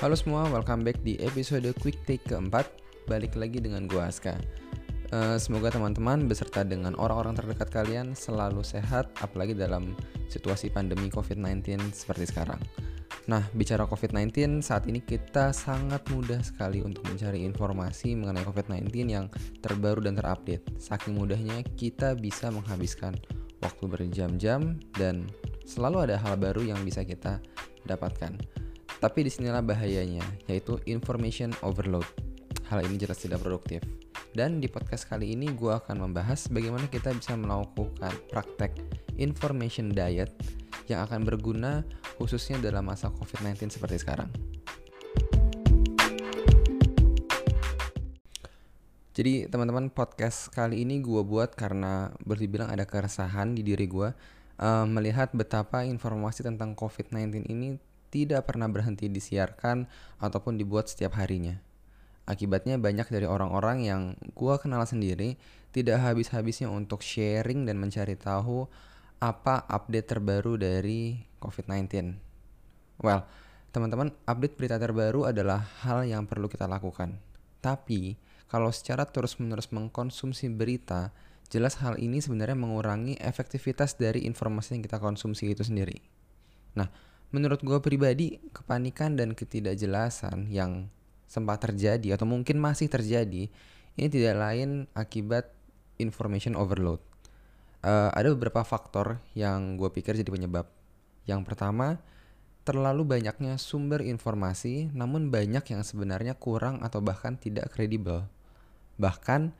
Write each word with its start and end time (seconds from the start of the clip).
Halo 0.00 0.16
semua, 0.16 0.48
welcome 0.48 0.80
back 0.80 0.96
di 1.04 1.20
episode 1.20 1.68
Quick 1.76 2.08
Take 2.08 2.24
keempat. 2.24 2.64
Balik 3.04 3.36
lagi 3.36 3.60
dengan 3.60 3.84
gua 3.84 4.08
Aska. 4.08 4.32
Uh, 5.12 5.36
semoga 5.36 5.68
teman-teman 5.68 6.24
beserta 6.24 6.64
dengan 6.64 6.96
orang-orang 6.96 7.36
terdekat 7.36 7.68
kalian 7.68 8.16
selalu 8.16 8.64
sehat, 8.64 9.12
apalagi 9.20 9.52
dalam 9.52 9.92
situasi 10.32 10.72
pandemi 10.72 11.12
COVID-19 11.12 11.92
seperti 11.92 12.32
sekarang. 12.32 12.56
Nah, 13.28 13.44
bicara 13.52 13.84
COVID-19, 13.84 14.64
saat 14.64 14.88
ini 14.88 15.04
kita 15.04 15.52
sangat 15.52 16.00
mudah 16.08 16.40
sekali 16.40 16.80
untuk 16.80 17.04
mencari 17.04 17.44
informasi 17.44 18.16
mengenai 18.16 18.48
COVID-19 18.48 18.88
yang 19.04 19.28
terbaru 19.60 20.00
dan 20.00 20.16
terupdate. 20.16 20.64
Saking 20.80 21.20
mudahnya 21.20 21.60
kita 21.76 22.16
bisa 22.16 22.48
menghabiskan 22.48 23.20
waktu 23.60 23.84
berjam-jam 23.84 24.80
dan 24.96 25.28
selalu 25.68 26.08
ada 26.08 26.16
hal 26.16 26.40
baru 26.40 26.64
yang 26.64 26.80
bisa 26.88 27.04
kita 27.04 27.36
dapatkan. 27.84 28.60
Tapi 29.00 29.24
di 29.24 29.32
sinilah 29.32 29.64
bahayanya, 29.64 30.20
yaitu 30.44 30.76
information 30.84 31.56
overload. 31.64 32.04
Hal 32.68 32.84
ini 32.84 33.00
jelas 33.00 33.16
tidak 33.24 33.40
produktif. 33.40 33.80
Dan 34.36 34.60
di 34.60 34.68
podcast 34.68 35.08
kali 35.08 35.32
ini 35.32 35.48
gue 35.56 35.72
akan 35.72 36.04
membahas 36.04 36.52
bagaimana 36.52 36.84
kita 36.84 37.16
bisa 37.16 37.32
melakukan 37.32 38.12
praktek 38.28 38.76
information 39.16 39.88
diet 39.88 40.28
yang 40.84 41.00
akan 41.08 41.24
berguna 41.24 41.80
khususnya 42.20 42.60
dalam 42.60 42.92
masa 42.92 43.08
COVID-19 43.08 43.72
seperti 43.72 44.04
sekarang. 44.04 44.28
Jadi 49.16 49.48
teman-teman 49.48 49.88
podcast 49.88 50.52
kali 50.52 50.84
ini 50.84 51.00
gue 51.00 51.24
buat 51.24 51.56
karena 51.56 52.12
boleh 52.20 52.44
dibilang 52.44 52.68
ada 52.68 52.84
keresahan 52.84 53.56
di 53.56 53.64
diri 53.64 53.88
gue 53.88 54.12
uh, 54.60 54.84
melihat 54.84 55.32
betapa 55.32 55.88
informasi 55.88 56.44
tentang 56.44 56.76
COVID-19 56.76 57.48
ini 57.48 57.80
tidak 58.10 58.50
pernah 58.50 58.66
berhenti 58.66 59.06
disiarkan 59.06 59.86
ataupun 60.18 60.58
dibuat 60.58 60.90
setiap 60.90 61.16
harinya. 61.16 61.56
Akibatnya 62.26 62.78
banyak 62.78 63.10
dari 63.10 63.26
orang-orang 63.26 63.86
yang 63.86 64.02
gua 64.38 64.58
kenal 64.60 64.86
sendiri 64.86 65.34
tidak 65.70 66.02
habis-habisnya 66.02 66.70
untuk 66.70 67.02
sharing 67.02 67.66
dan 67.66 67.78
mencari 67.78 68.14
tahu 68.18 68.66
apa 69.22 69.66
update 69.66 70.14
terbaru 70.14 70.58
dari 70.58 71.18
COVID-19. 71.38 72.14
Well, 73.00 73.24
teman-teman, 73.72 74.12
update 74.26 74.56
berita 74.58 74.76
terbaru 74.76 75.30
adalah 75.30 75.64
hal 75.82 76.04
yang 76.04 76.26
perlu 76.26 76.50
kita 76.50 76.68
lakukan. 76.68 77.16
Tapi, 77.60 78.16
kalau 78.50 78.72
secara 78.72 79.06
terus-menerus 79.06 79.70
mengkonsumsi 79.70 80.50
berita, 80.52 81.12
jelas 81.52 81.78
hal 81.82 82.00
ini 82.00 82.22
sebenarnya 82.22 82.56
mengurangi 82.56 83.18
efektivitas 83.20 83.98
dari 83.98 84.24
informasi 84.24 84.78
yang 84.78 84.82
kita 84.84 84.98
konsumsi 84.98 85.52
itu 85.52 85.66
sendiri. 85.66 86.00
Nah, 86.78 86.88
menurut 87.30 87.62
gue 87.62 87.78
pribadi 87.78 88.42
kepanikan 88.50 89.14
dan 89.14 89.34
ketidakjelasan 89.34 90.50
yang 90.50 90.90
sempat 91.30 91.62
terjadi 91.62 92.18
atau 92.18 92.26
mungkin 92.26 92.58
masih 92.58 92.90
terjadi 92.90 93.46
ini 93.94 94.06
tidak 94.10 94.34
lain 94.38 94.90
akibat 94.94 95.50
information 96.02 96.58
overload. 96.58 96.98
Uh, 97.80 98.12
ada 98.12 98.34
beberapa 98.34 98.60
faktor 98.66 99.22
yang 99.32 99.78
gue 99.78 99.88
pikir 99.88 100.18
jadi 100.18 100.28
penyebab. 100.28 100.68
Yang 101.24 101.40
pertama, 101.48 102.02
terlalu 102.64 103.08
banyaknya 103.08 103.56
sumber 103.56 104.04
informasi, 104.04 104.92
namun 104.92 105.32
banyak 105.32 105.64
yang 105.64 105.82
sebenarnya 105.82 106.36
kurang 106.36 106.84
atau 106.84 107.00
bahkan 107.00 107.40
tidak 107.40 107.72
kredibel. 107.72 108.28
Bahkan 109.00 109.52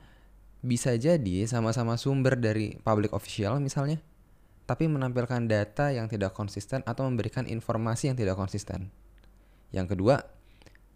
bisa 0.61 0.93
jadi 0.93 1.49
sama-sama 1.49 1.97
sumber 1.97 2.37
dari 2.37 2.77
public 2.85 3.13
official 3.17 3.57
misalnya, 3.57 3.97
tapi 4.69 4.87
menampilkan 4.87 5.49
data 5.49 5.91
yang 5.91 6.07
tidak 6.07 6.31
konsisten 6.33 6.85
atau 6.87 7.07
memberikan 7.07 7.45
informasi 7.49 8.13
yang 8.13 8.17
tidak 8.17 8.37
konsisten. 8.39 8.93
Yang 9.71 9.97
kedua, 9.97 10.23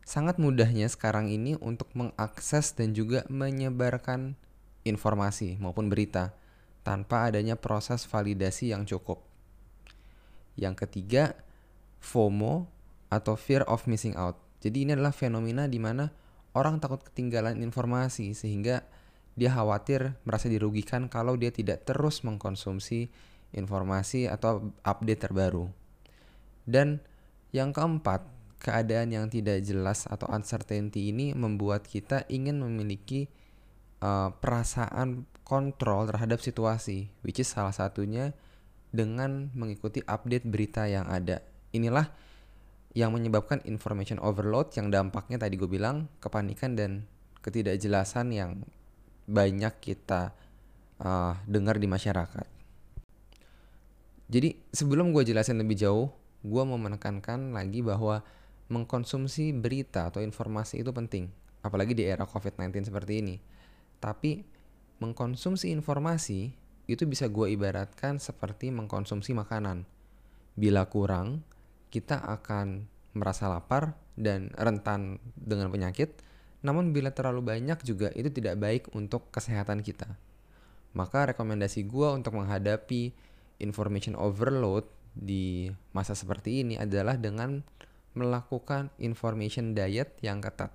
sangat 0.06 0.38
mudahnya 0.38 0.86
sekarang 0.88 1.32
ini 1.34 1.58
untuk 1.60 1.90
mengakses 1.98 2.78
dan 2.78 2.94
juga 2.94 3.26
menyebarkan 3.28 4.38
informasi 4.86 5.58
maupun 5.58 5.90
berita 5.90 6.38
tanpa 6.86 7.26
adanya 7.26 7.58
proses 7.58 8.06
validasi 8.06 8.70
yang 8.70 8.86
cukup. 8.86 9.26
Yang 10.56 10.86
ketiga, 10.86 11.34
FOMO 11.98 12.70
atau 13.10 13.34
fear 13.34 13.66
of 13.66 13.90
missing 13.90 14.14
out. 14.14 14.38
Jadi 14.62 14.86
ini 14.86 14.94
adalah 14.94 15.12
fenomena 15.12 15.66
di 15.66 15.82
mana 15.82 16.14
orang 16.54 16.78
takut 16.78 17.02
ketinggalan 17.02 17.60
informasi 17.60 18.38
sehingga 18.38 18.86
dia 19.36 19.52
khawatir 19.52 20.16
merasa 20.24 20.48
dirugikan 20.48 21.12
kalau 21.12 21.36
dia 21.36 21.52
tidak 21.52 21.84
terus 21.84 22.24
mengkonsumsi 22.24 23.12
informasi 23.56 24.28
atau 24.28 24.76
update 24.84 25.32
terbaru. 25.32 25.72
Dan 26.68 27.00
yang 27.56 27.72
keempat, 27.72 28.28
keadaan 28.60 29.14
yang 29.16 29.26
tidak 29.32 29.64
jelas 29.64 30.10
atau 30.12 30.28
uncertainty 30.28 31.14
ini 31.14 31.32
membuat 31.32 31.88
kita 31.88 32.28
ingin 32.28 32.60
memiliki 32.60 33.32
uh, 34.04 34.34
perasaan 34.36 35.24
kontrol 35.46 36.10
terhadap 36.10 36.42
situasi, 36.42 37.08
which 37.22 37.40
is 37.40 37.48
salah 37.48 37.72
satunya 37.72 38.34
dengan 38.90 39.54
mengikuti 39.54 40.02
update 40.04 40.48
berita 40.50 40.90
yang 40.90 41.06
ada. 41.06 41.46
Inilah 41.72 42.10
yang 42.96 43.12
menyebabkan 43.12 43.60
information 43.68 44.18
overload 44.24 44.72
yang 44.74 44.88
dampaknya 44.88 45.36
tadi 45.36 45.60
gue 45.60 45.68
bilang 45.68 46.08
kepanikan 46.24 46.80
dan 46.80 47.04
ketidakjelasan 47.44 48.32
yang 48.32 48.64
banyak 49.28 49.74
kita 49.84 50.32
uh, 51.04 51.36
dengar 51.46 51.76
di 51.78 51.86
masyarakat. 51.92 52.55
Jadi 54.26 54.58
sebelum 54.74 55.14
gue 55.14 55.22
jelasin 55.22 55.62
lebih 55.62 55.78
jauh, 55.78 56.10
gue 56.42 56.64
mau 56.66 56.78
menekankan 56.78 57.54
lagi 57.54 57.86
bahwa 57.86 58.26
mengkonsumsi 58.74 59.54
berita 59.54 60.10
atau 60.10 60.26
informasi 60.26 60.82
itu 60.82 60.90
penting, 60.90 61.30
apalagi 61.62 61.94
di 61.94 62.06
era 62.06 62.26
COVID-19 62.26 62.90
seperti 62.90 63.22
ini. 63.22 63.36
Tapi 64.02 64.42
mengkonsumsi 64.98 65.70
informasi 65.70 66.54
itu 66.86 67.04
bisa 67.06 67.30
gue 67.30 67.54
ibaratkan 67.54 68.18
seperti 68.18 68.74
mengkonsumsi 68.74 69.34
makanan. 69.38 69.86
Bila 70.58 70.90
kurang, 70.90 71.46
kita 71.94 72.22
akan 72.22 72.90
merasa 73.14 73.50
lapar 73.50 73.98
dan 74.18 74.50
rentan 74.58 75.22
dengan 75.38 75.70
penyakit, 75.70 76.22
namun 76.66 76.94
bila 76.94 77.14
terlalu 77.14 77.46
banyak 77.46 77.78
juga 77.86 78.10
itu 78.18 78.34
tidak 78.34 78.58
baik 78.58 78.84
untuk 78.98 79.30
kesehatan 79.30 79.86
kita. 79.86 80.18
Maka 80.96 81.36
rekomendasi 81.36 81.86
gue 81.86 82.10
untuk 82.10 82.40
menghadapi 82.40 83.12
information 83.60 84.18
overload 84.20 84.88
di 85.16 85.72
masa 85.96 86.12
seperti 86.12 86.62
ini 86.62 86.76
adalah 86.76 87.16
dengan 87.16 87.64
melakukan 88.16 88.92
information 89.00 89.76
diet 89.76 90.16
yang 90.24 90.40
ketat. 90.44 90.72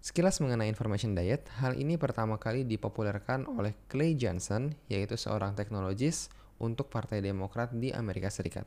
Sekilas 0.00 0.40
mengenai 0.40 0.72
information 0.72 1.12
diet, 1.12 1.44
hal 1.60 1.76
ini 1.76 2.00
pertama 2.00 2.40
kali 2.40 2.64
dipopulerkan 2.64 3.44
oleh 3.44 3.76
Clay 3.92 4.16
Johnson, 4.16 4.72
yaitu 4.88 5.20
seorang 5.20 5.52
teknologis 5.52 6.32
untuk 6.56 6.88
Partai 6.88 7.20
Demokrat 7.20 7.76
di 7.76 7.92
Amerika 7.92 8.32
Serikat. 8.32 8.64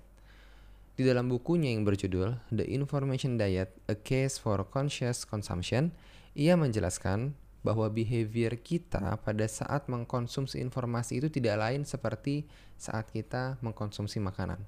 Di 0.94 1.01
dalam 1.01 1.25
bukunya 1.25 1.74
yang 1.74 1.90
berjudul 1.90 2.38
The 2.53 2.69
Information 2.69 3.41
Diet: 3.41 3.74
A 3.90 3.97
Case 3.97 4.38
for 4.38 4.62
Conscious 4.69 5.25
Consumption, 5.25 5.90
ia 6.38 6.53
menjelaskan 6.53 7.34
bahwa 7.63 7.88
behavior 7.88 8.59
kita 8.59 9.18
pada 9.24 9.47
saat 9.47 9.88
mengkonsumsi 9.88 10.59
informasi 10.59 11.24
itu 11.24 11.31
tidak 11.31 11.63
lain 11.63 11.88
seperti 11.88 12.44
saat 12.75 13.07
kita 13.09 13.56
mengkonsumsi 13.63 14.19
makanan. 14.19 14.59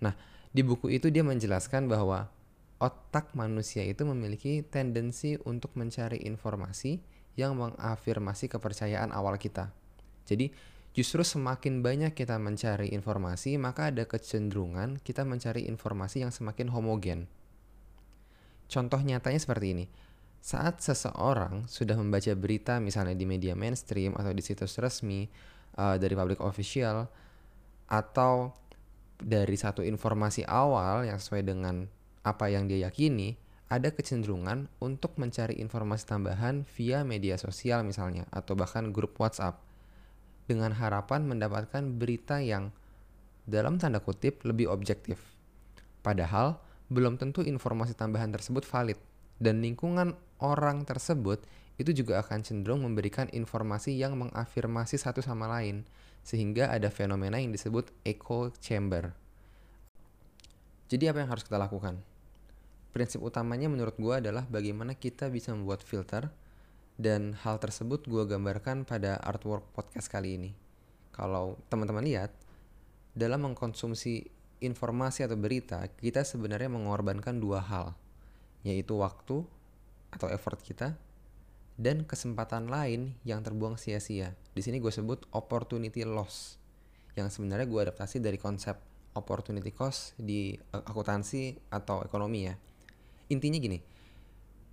Nah, 0.00 0.16
di 0.50 0.64
buku 0.64 0.88
itu 0.88 1.12
dia 1.12 1.20
menjelaskan 1.20 1.84
bahwa 1.86 2.32
otak 2.80 3.36
manusia 3.36 3.84
itu 3.84 4.08
memiliki 4.08 4.64
tendensi 4.64 5.36
untuk 5.44 5.76
mencari 5.76 6.24
informasi 6.24 6.98
yang 7.36 7.60
mengafirmasi 7.60 8.48
kepercayaan 8.48 9.12
awal 9.12 9.36
kita. 9.36 9.68
Jadi, 10.24 10.48
justru 10.96 11.20
semakin 11.20 11.84
banyak 11.84 12.16
kita 12.16 12.40
mencari 12.40 12.88
informasi, 12.96 13.60
maka 13.60 13.92
ada 13.92 14.08
kecenderungan 14.08 14.96
kita 15.04 15.28
mencari 15.28 15.68
informasi 15.68 16.24
yang 16.24 16.32
semakin 16.32 16.72
homogen. 16.72 17.28
Contoh 18.64 18.96
nyatanya 18.96 19.36
seperti 19.36 19.76
ini 19.76 19.84
saat 20.44 20.84
seseorang 20.84 21.64
sudah 21.64 21.96
membaca 21.96 22.28
berita 22.36 22.76
misalnya 22.76 23.16
di 23.16 23.24
media 23.24 23.56
mainstream 23.56 24.12
atau 24.12 24.28
di 24.28 24.44
situs 24.44 24.76
resmi 24.76 25.24
uh, 25.80 25.96
dari 25.96 26.12
public 26.12 26.44
official 26.44 27.08
atau 27.88 28.52
dari 29.16 29.56
satu 29.56 29.80
informasi 29.80 30.44
awal 30.44 31.08
yang 31.08 31.16
sesuai 31.16 31.48
dengan 31.48 31.88
apa 32.28 32.52
yang 32.52 32.68
dia 32.68 32.92
yakini, 32.92 33.40
ada 33.72 33.88
kecenderungan 33.88 34.68
untuk 34.84 35.16
mencari 35.16 35.56
informasi 35.64 36.04
tambahan 36.12 36.68
via 36.76 37.00
media 37.08 37.40
sosial 37.40 37.80
misalnya 37.80 38.28
atau 38.28 38.52
bahkan 38.52 38.92
grup 38.92 39.16
WhatsApp 39.16 39.64
dengan 40.44 40.76
harapan 40.76 41.24
mendapatkan 41.24 41.96
berita 41.96 42.44
yang 42.44 42.68
dalam 43.48 43.80
tanda 43.80 44.04
kutip 44.04 44.44
lebih 44.44 44.68
objektif. 44.68 45.16
Padahal 46.04 46.60
belum 46.92 47.16
tentu 47.16 47.40
informasi 47.40 47.96
tambahan 47.96 48.28
tersebut 48.28 48.68
valid 48.68 49.00
dan 49.40 49.64
lingkungan 49.64 50.14
orang 50.40 50.86
tersebut 50.88 51.42
itu 51.76 51.90
juga 51.90 52.22
akan 52.22 52.46
cenderung 52.46 52.86
memberikan 52.86 53.26
informasi 53.34 53.94
yang 53.98 54.14
mengafirmasi 54.14 54.98
satu 54.98 55.22
sama 55.22 55.50
lain 55.50 55.86
sehingga 56.22 56.70
ada 56.70 56.88
fenomena 56.88 57.36
yang 57.42 57.50
disebut 57.50 57.90
echo 58.06 58.54
chamber. 58.62 59.12
Jadi 60.88 61.10
apa 61.10 61.22
yang 61.22 61.30
harus 61.34 61.42
kita 61.42 61.58
lakukan? 61.58 61.98
prinsip 62.94 63.18
utamanya 63.26 63.66
menurut 63.66 63.98
gue 63.98 64.14
adalah 64.22 64.46
bagaimana 64.46 64.94
kita 64.94 65.26
bisa 65.26 65.50
membuat 65.50 65.82
filter 65.82 66.30
dan 66.94 67.34
hal 67.42 67.58
tersebut 67.58 68.06
gue 68.06 68.22
gambarkan 68.22 68.86
pada 68.86 69.18
artwork 69.18 69.66
podcast 69.74 70.06
kali 70.06 70.38
ini. 70.38 70.50
Kalau 71.10 71.58
teman-teman 71.66 72.06
lihat, 72.06 72.30
dalam 73.18 73.50
mengkonsumsi 73.50 74.30
informasi 74.62 75.26
atau 75.26 75.34
berita, 75.34 75.82
kita 75.98 76.22
sebenarnya 76.22 76.70
mengorbankan 76.70 77.42
dua 77.42 77.58
hal, 77.66 77.98
yaitu 78.62 78.94
waktu 78.94 79.42
atau 80.14 80.30
effort 80.30 80.62
kita 80.62 80.94
dan 81.74 82.06
kesempatan 82.06 82.70
lain 82.70 83.18
yang 83.26 83.42
terbuang 83.42 83.74
sia-sia. 83.74 84.38
Di 84.54 84.62
sini 84.62 84.78
gue 84.78 84.94
sebut 84.94 85.26
opportunity 85.34 86.06
loss, 86.06 86.54
yang 87.18 87.26
sebenarnya 87.26 87.66
gue 87.66 87.80
adaptasi 87.90 88.22
dari 88.22 88.38
konsep 88.38 88.78
opportunity 89.18 89.74
cost 89.74 90.14
di 90.18 90.54
akuntansi 90.70 91.70
atau 91.74 92.02
ekonomi 92.06 92.46
ya. 92.46 92.54
Intinya 93.30 93.58
gini, 93.58 93.78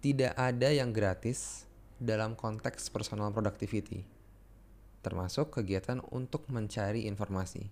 tidak 0.02 0.38
ada 0.38 0.70
yang 0.70 0.94
gratis 0.94 1.66
dalam 2.02 2.38
konteks 2.38 2.90
personal 2.90 3.34
productivity, 3.34 4.06
termasuk 5.06 5.54
kegiatan 5.54 6.02
untuk 6.14 6.46
mencari 6.50 7.06
informasi. 7.10 7.70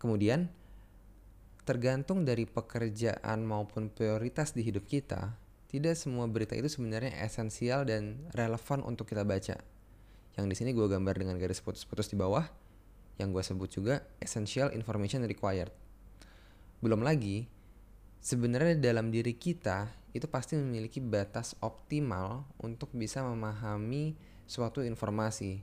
Kemudian, 0.00 0.48
tergantung 1.68 2.24
dari 2.24 2.48
pekerjaan 2.48 3.44
maupun 3.44 3.92
prioritas 3.92 4.56
di 4.56 4.64
hidup 4.64 4.88
kita, 4.88 5.36
tidak 5.70 5.94
semua 5.94 6.26
berita 6.26 6.58
itu 6.58 6.66
sebenarnya 6.66 7.14
esensial 7.22 7.86
dan 7.86 8.26
relevan 8.34 8.82
untuk 8.82 9.06
kita 9.06 9.22
baca. 9.22 9.54
Yang 10.34 10.46
di 10.50 10.54
sini 10.58 10.70
gue 10.74 10.90
gambar 10.90 11.14
dengan 11.14 11.38
garis 11.38 11.62
putus-putus 11.62 12.10
di 12.10 12.18
bawah, 12.18 12.42
yang 13.22 13.30
gue 13.30 13.38
sebut 13.38 13.70
juga 13.70 14.02
essential 14.18 14.74
information 14.74 15.22
required. 15.30 15.70
Belum 16.82 17.06
lagi, 17.06 17.46
sebenarnya 18.18 18.82
dalam 18.82 19.14
diri 19.14 19.38
kita 19.38 19.86
itu 20.10 20.26
pasti 20.26 20.58
memiliki 20.58 20.98
batas 20.98 21.54
optimal 21.62 22.50
untuk 22.58 22.90
bisa 22.90 23.22
memahami 23.22 24.18
suatu 24.50 24.82
informasi. 24.82 25.62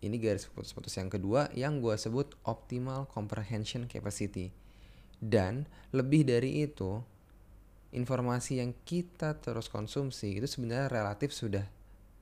Ini 0.00 0.16
garis 0.16 0.48
putus-putus 0.48 0.96
yang 0.96 1.12
kedua 1.12 1.52
yang 1.52 1.84
gue 1.84 1.92
sebut 2.00 2.32
optimal 2.48 3.04
comprehension 3.04 3.84
capacity. 3.84 4.48
Dan 5.20 5.68
lebih 5.92 6.24
dari 6.26 6.64
itu, 6.64 7.04
informasi 7.92 8.64
yang 8.64 8.72
kita 8.88 9.36
terus 9.38 9.68
konsumsi 9.68 10.40
itu 10.40 10.48
sebenarnya 10.48 10.88
relatif 10.88 11.36
sudah 11.36 11.64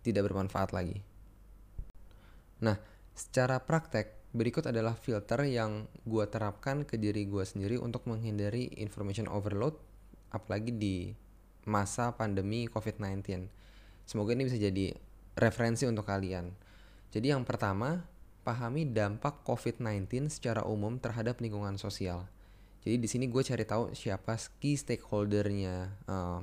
tidak 0.03 0.27
bermanfaat 0.31 0.75
lagi. 0.75 0.99
Nah, 2.61 2.77
secara 3.15 3.63
praktek, 3.63 4.35
berikut 4.35 4.69
adalah 4.69 4.99
filter 4.99 5.47
yang 5.47 5.87
gue 6.05 6.25
terapkan 6.29 6.85
ke 6.85 6.99
diri 6.99 7.25
gue 7.27 7.43
sendiri 7.47 7.79
untuk 7.81 8.05
menghindari 8.11 8.69
information 8.83 9.31
overload, 9.31 9.79
apalagi 10.35 10.75
di 10.75 10.97
masa 11.65 12.13
pandemi 12.19 12.67
COVID-19. 12.67 13.47
Semoga 14.05 14.35
ini 14.35 14.51
bisa 14.51 14.59
jadi 14.59 14.93
referensi 15.39 15.87
untuk 15.87 16.09
kalian. 16.09 16.51
Jadi 17.11 17.31
yang 17.31 17.47
pertama, 17.47 18.07
pahami 18.43 18.89
dampak 18.89 19.43
COVID-19 19.47 20.31
secara 20.33 20.65
umum 20.67 20.99
terhadap 20.99 21.39
lingkungan 21.39 21.77
sosial. 21.79 22.27
Jadi 22.81 22.97
di 22.97 23.09
sini 23.09 23.25
gue 23.29 23.43
cari 23.45 23.65
tahu 23.69 23.93
siapa 23.93 24.41
key 24.57 24.77
stakeholdernya, 24.77 26.01
uh, 26.09 26.41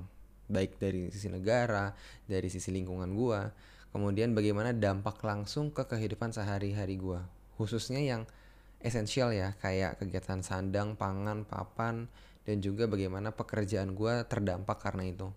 baik 0.48 0.78
dari 0.78 1.10
sisi 1.10 1.34
negara, 1.34 1.92
dari 2.30 2.48
sisi 2.48 2.70
lingkungan 2.70 3.10
gue, 3.18 3.42
kemudian 3.90 4.38
bagaimana 4.38 4.70
dampak 4.72 5.18
langsung 5.26 5.74
ke 5.74 5.90
kehidupan 5.90 6.30
sehari-hari 6.30 6.96
gue, 6.96 7.18
khususnya 7.58 7.98
yang 7.98 8.30
esensial 8.78 9.34
ya, 9.34 9.58
kayak 9.58 9.98
kegiatan 9.98 10.46
sandang, 10.46 10.94
pangan, 10.94 11.42
papan, 11.42 12.06
dan 12.46 12.62
juga 12.62 12.86
bagaimana 12.86 13.34
pekerjaan 13.34 13.98
gue 13.98 14.24
terdampak 14.30 14.78
karena 14.80 15.10
itu. 15.10 15.28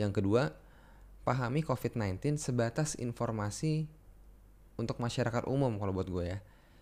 Yang 0.00 0.24
kedua, 0.24 0.42
pahami 1.22 1.60
COVID-19 1.62 2.40
sebatas 2.40 2.96
informasi 2.96 3.86
untuk 4.80 4.96
masyarakat 4.96 5.44
umum 5.46 5.76
kalau 5.76 5.92
buat 5.92 6.08
gue 6.08 6.24
ya. 6.26 6.38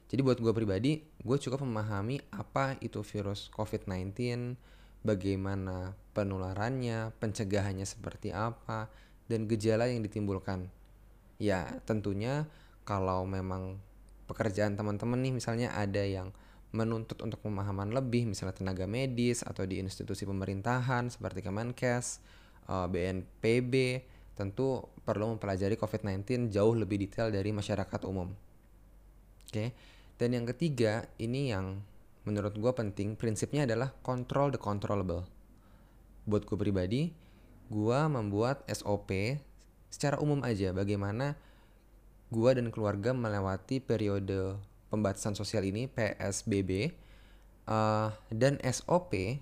Jadi 0.09 0.21
buat 0.25 0.41
gue 0.41 0.53
pribadi, 0.57 1.05
gue 1.05 1.37
cukup 1.37 1.69
memahami 1.69 2.17
apa 2.33 2.81
itu 2.81 3.05
virus 3.05 3.53
COVID-19, 3.53 4.57
bagaimana 5.05 5.93
penularannya, 6.17 7.13
pencegahannya 7.21 7.85
seperti 7.85 8.33
apa, 8.33 8.89
dan 9.29 9.45
gejala 9.45 9.87
yang 9.93 10.01
ditimbulkan. 10.01 10.73
Ya 11.37 11.69
tentunya 11.85 12.49
kalau 12.89 13.29
memang 13.29 13.79
pekerjaan 14.25 14.81
teman-teman 14.81 15.21
nih 15.21 15.33
misalnya 15.37 15.77
ada 15.77 16.03
yang 16.03 16.33
menuntut 16.73 17.17
untuk 17.25 17.41
pemahaman 17.41 17.93
lebih 17.93 18.29
misalnya 18.29 18.61
tenaga 18.61 18.85
medis 18.85 19.41
atau 19.41 19.65
di 19.65 19.81
institusi 19.81 20.25
pemerintahan 20.25 21.09
seperti 21.13 21.45
Kemenkes, 21.45 22.21
eh, 22.69 22.87
BNPB 22.89 24.05
tentu 24.37 24.89
perlu 25.05 25.37
mempelajari 25.37 25.77
COVID-19 25.77 26.49
jauh 26.49 26.73
lebih 26.73 26.97
detail 26.97 27.29
dari 27.29 27.53
masyarakat 27.53 28.01
umum. 28.09 28.33
Oke. 29.49 29.98
Dan 30.19 30.35
yang 30.35 30.47
ketiga, 30.51 31.07
ini 31.23 31.55
yang 31.55 31.81
menurut 32.27 32.59
gue 32.59 32.73
penting, 32.75 33.15
prinsipnya 33.15 33.65
adalah 33.65 33.95
control 34.03 34.51
the 34.51 34.61
controllable. 34.61 35.25
Buat 36.27 36.45
gue 36.45 36.59
pribadi, 36.59 37.03
gue 37.71 38.01
membuat 38.11 38.67
SOP 38.69 39.39
secara 39.89 40.21
umum 40.21 40.45
aja 40.45 40.77
bagaimana 40.77 41.37
gue 42.29 42.51
dan 42.53 42.69
keluarga 42.69 43.17
melewati 43.17 43.81
periode 43.81 44.61
pembatasan 44.93 45.33
sosial 45.33 45.65
ini 45.65 45.89
PSBB 45.89 46.93
uh, 47.69 48.13
dan 48.29 48.61
SOP 48.61 49.41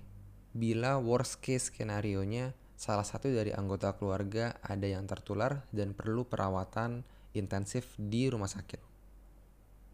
bila 0.55 0.99
worst 1.03 1.43
case 1.43 1.71
skenario 1.71 2.23
nya 2.23 2.55
salah 2.79 3.07
satu 3.07 3.31
dari 3.31 3.51
anggota 3.51 3.95
keluarga 3.95 4.59
ada 4.63 4.87
yang 4.87 5.07
tertular 5.07 5.67
dan 5.75 5.95
perlu 5.95 6.27
perawatan 6.27 7.03
intensif 7.35 7.93
di 7.99 8.29
rumah 8.31 8.49
sakit. 8.49 8.81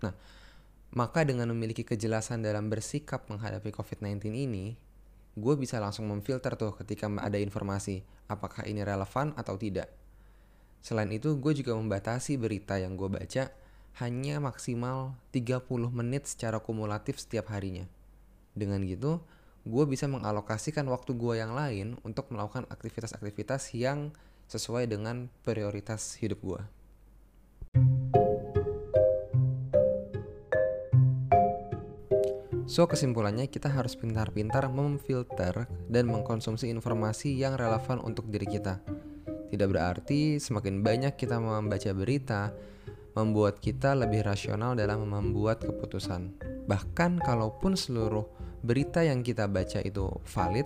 Nah, 0.02 0.14
maka 0.92 1.24
dengan 1.24 1.48
memiliki 1.48 1.88
kejelasan 1.88 2.44
dalam 2.44 2.68
bersikap 2.68 3.24
menghadapi 3.32 3.72
COVID-19 3.72 4.28
ini, 4.36 4.76
gue 5.32 5.54
bisa 5.56 5.80
langsung 5.80 6.04
memfilter 6.04 6.52
tuh 6.60 6.76
ketika 6.76 7.08
ada 7.08 7.40
informasi 7.40 8.04
apakah 8.28 8.68
ini 8.68 8.84
relevan 8.84 9.32
atau 9.32 9.56
tidak. 9.56 9.88
Selain 10.84 11.08
itu, 11.08 11.40
gue 11.40 11.52
juga 11.56 11.72
membatasi 11.72 12.36
berita 12.36 12.76
yang 12.76 13.00
gue 13.00 13.08
baca 13.08 13.48
hanya 14.04 14.40
maksimal 14.40 15.16
30 15.32 15.64
menit 15.92 16.28
secara 16.28 16.60
kumulatif 16.60 17.16
setiap 17.20 17.48
harinya. 17.48 17.88
Dengan 18.52 18.84
gitu, 18.84 19.25
gue 19.64 19.84
bisa 19.88 20.04
mengalokasikan 20.11 20.84
waktu 20.92 21.16
gue 21.16 21.40
yang 21.40 21.56
lain 21.56 21.96
untuk 22.04 22.28
melakukan 22.28 22.68
aktivitas-aktivitas 22.68 23.72
yang 23.72 24.12
sesuai 24.50 24.90
dengan 24.90 25.32
prioritas 25.40 26.20
hidup 26.20 26.40
gue. 26.44 26.62
So 32.64 32.87
kesimpulannya 32.87 33.50
kita 33.50 33.66
harus 33.69 33.99
pintar-pintar 33.99 34.71
memfilter 34.71 35.66
dan 35.90 36.04
mengkonsumsi 36.07 36.71
informasi 36.71 37.35
yang 37.35 37.59
relevan 37.59 37.99
untuk 38.00 38.31
diri 38.31 38.47
kita. 38.47 38.78
Tidak 39.52 39.69
berarti 39.69 40.40
semakin 40.40 40.81
banyak 40.81 41.19
kita 41.19 41.37
membaca 41.37 41.90
berita, 41.92 42.54
membuat 43.12 43.61
kita 43.61 43.92
lebih 43.92 44.25
rasional 44.25 44.73
dalam 44.73 45.04
membuat 45.04 45.61
keputusan. 45.61 46.33
Bahkan 46.64 47.21
kalaupun 47.21 47.76
seluruh 47.76 48.25
berita 48.64 49.04
yang 49.04 49.21
kita 49.21 49.50
baca 49.50 49.85
itu 49.85 50.09
valid, 50.25 50.64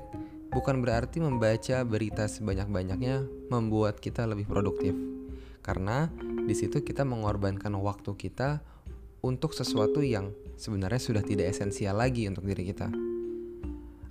bukan 0.54 0.84
berarti 0.84 1.18
membaca 1.18 1.82
berita 1.82 2.30
sebanyak-banyaknya 2.30 3.26
membuat 3.50 3.98
kita 3.98 4.28
lebih 4.28 4.46
produktif. 4.46 4.94
Karena 5.64 6.06
di 6.46 6.54
situ 6.54 6.86
kita 6.86 7.02
mengorbankan 7.02 7.74
waktu 7.82 8.14
kita 8.14 8.62
untuk 9.26 9.50
sesuatu 9.50 10.06
yang 10.06 10.30
sebenarnya 10.54 11.02
sudah 11.02 11.22
tidak 11.26 11.50
esensial 11.50 11.98
lagi 11.98 12.30
untuk 12.30 12.46
diri 12.46 12.70
kita. 12.70 12.86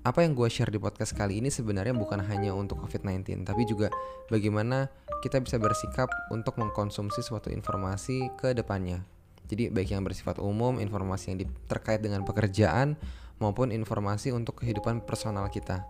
Apa 0.05 0.21
yang 0.21 0.37
gue 0.37 0.45
share 0.51 0.69
di 0.69 0.77
podcast 0.77 1.17
kali 1.17 1.41
ini 1.41 1.49
sebenarnya 1.49 1.95
bukan 1.95 2.21
hanya 2.29 2.53
untuk 2.53 2.83
COVID-19, 2.83 3.47
tapi 3.47 3.65
juga 3.65 3.89
bagaimana 4.29 4.91
kita 5.23 5.41
bisa 5.41 5.57
bersikap 5.57 6.11
untuk 6.29 6.61
mengkonsumsi 6.61 7.25
suatu 7.25 7.49
informasi 7.49 8.29
ke 8.37 8.53
depannya. 8.53 9.01
Jadi 9.49 9.73
baik 9.73 9.89
yang 9.95 10.05
bersifat 10.05 10.37
umum, 10.37 10.77
informasi 10.77 11.33
yang 11.33 11.49
terkait 11.65 12.05
dengan 12.05 12.21
pekerjaan, 12.21 12.93
maupun 13.41 13.73
informasi 13.73 14.29
untuk 14.29 14.61
kehidupan 14.61 15.01
personal 15.01 15.49
kita. 15.49 15.81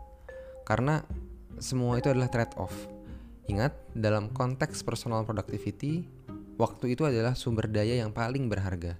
Karena 0.63 1.03
semua 1.59 1.99
itu 1.99 2.07
adalah 2.07 2.31
trade-off. 2.31 2.73
Ingat, 3.45 3.75
dalam 3.93 4.31
konteks 4.33 4.81
personal 4.81 5.27
productivity, 5.27 6.07
waktu 6.55 6.95
itu 6.95 7.03
adalah 7.03 7.35
sumber 7.35 7.67
daya 7.67 7.99
yang 7.99 8.11
paling 8.11 8.47
berharga. 8.47 8.99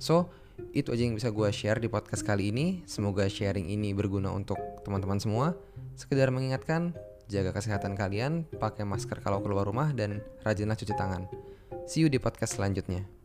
So, 0.00 0.32
itu 0.72 0.92
aja 0.92 1.02
yang 1.04 1.16
bisa 1.16 1.32
gue 1.32 1.48
share 1.50 1.80
di 1.80 1.88
podcast 1.88 2.24
kali 2.24 2.52
ini. 2.52 2.84
Semoga 2.84 3.26
sharing 3.26 3.68
ini 3.68 3.96
berguna 3.96 4.32
untuk 4.32 4.58
teman-teman 4.84 5.18
semua. 5.18 5.56
Sekedar 5.98 6.30
mengingatkan, 6.30 6.94
jaga 7.26 7.50
kesehatan 7.52 7.98
kalian, 7.98 8.46
pakai 8.56 8.86
masker 8.86 9.20
kalau 9.20 9.42
keluar 9.42 9.66
rumah, 9.66 9.90
dan 9.92 10.22
rajinlah 10.46 10.76
cuci 10.78 10.94
tangan. 10.94 11.26
See 11.88 12.04
you 12.04 12.08
di 12.12 12.20
podcast 12.20 12.60
selanjutnya. 12.60 13.17